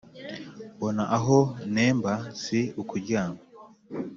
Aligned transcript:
mbona 0.75 1.03
aho 1.17 1.37
ntemba 1.71 2.13
si 2.41 2.59
ukuryama 2.81 3.39